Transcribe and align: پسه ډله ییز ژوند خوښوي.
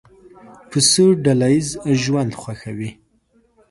پسه 0.69 1.05
ډله 1.23 1.47
ییز 1.53 1.69
ژوند 2.01 2.31
خوښوي. 2.41 2.91